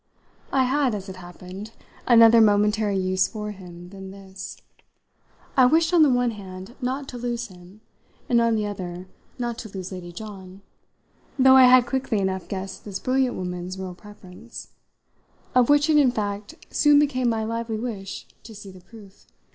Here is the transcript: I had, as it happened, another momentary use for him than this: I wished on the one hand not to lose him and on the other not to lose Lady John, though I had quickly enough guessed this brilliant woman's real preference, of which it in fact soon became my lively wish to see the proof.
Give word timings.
I 0.51 0.63
had, 0.63 0.95
as 0.95 1.09
it 1.09 1.17
happened, 1.17 1.73
another 2.07 2.41
momentary 2.41 2.97
use 2.97 3.27
for 3.27 3.51
him 3.51 3.89
than 3.89 4.09
this: 4.09 4.57
I 5.55 5.67
wished 5.67 5.93
on 5.93 6.01
the 6.01 6.09
one 6.09 6.31
hand 6.31 6.73
not 6.81 7.07
to 7.09 7.19
lose 7.19 7.49
him 7.49 7.81
and 8.27 8.41
on 8.41 8.55
the 8.55 8.65
other 8.65 9.05
not 9.37 9.59
to 9.59 9.69
lose 9.69 9.91
Lady 9.91 10.11
John, 10.11 10.63
though 11.37 11.55
I 11.55 11.65
had 11.65 11.85
quickly 11.85 12.17
enough 12.17 12.47
guessed 12.47 12.83
this 12.83 12.97
brilliant 12.97 13.35
woman's 13.35 13.77
real 13.77 13.93
preference, 13.93 14.69
of 15.53 15.69
which 15.69 15.87
it 15.87 15.97
in 15.97 16.09
fact 16.09 16.55
soon 16.71 16.97
became 16.97 17.29
my 17.29 17.43
lively 17.43 17.77
wish 17.77 18.25
to 18.41 18.55
see 18.55 18.71
the 18.71 18.81
proof. 18.81 19.27